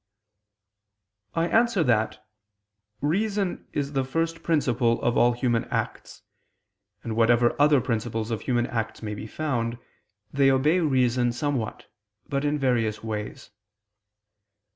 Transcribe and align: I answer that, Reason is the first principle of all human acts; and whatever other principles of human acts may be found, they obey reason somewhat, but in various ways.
I 1.35 1.47
answer 1.47 1.83
that, 1.83 2.25
Reason 3.01 3.67
is 3.71 3.93
the 3.93 4.03
first 4.03 4.41
principle 4.41 4.99
of 5.03 5.15
all 5.15 5.33
human 5.33 5.65
acts; 5.65 6.23
and 7.03 7.15
whatever 7.15 7.55
other 7.61 7.79
principles 7.79 8.31
of 8.31 8.41
human 8.41 8.65
acts 8.65 9.03
may 9.03 9.13
be 9.13 9.27
found, 9.27 9.77
they 10.33 10.49
obey 10.49 10.79
reason 10.79 11.31
somewhat, 11.31 11.85
but 12.27 12.43
in 12.43 12.57
various 12.57 13.03
ways. 13.03 13.51